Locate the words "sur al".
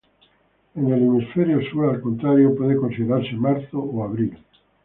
1.69-2.01